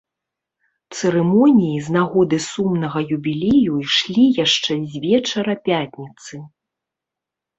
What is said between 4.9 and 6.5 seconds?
з вечара пятніцы.